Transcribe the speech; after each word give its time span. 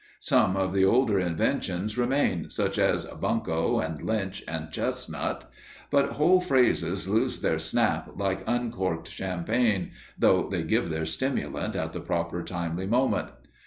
Some 0.21 0.57
of 0.57 0.73
the 0.73 0.83
older 0.83 1.19
inventions 1.19 1.95
remain, 1.95 2.49
such 2.49 2.79
as 2.79 3.05
"bunco" 3.05 3.79
and 3.79 4.01
"lynch" 4.01 4.43
and 4.47 4.71
"chestnut," 4.71 5.47
but 5.91 6.13
whole 6.13 6.41
phrases 6.41 7.07
lose 7.07 7.41
their 7.41 7.59
snap 7.59 8.09
like 8.15 8.39
uncorked 8.47 9.11
champagne, 9.11 9.91
though 10.17 10.49
they 10.49 10.63
give 10.63 10.89
their 10.89 11.05
stimulant 11.05 11.75
at 11.75 11.93
the 11.93 11.99
proper 12.01 12.41
timely 12.41 12.87
moment. 12.87 13.27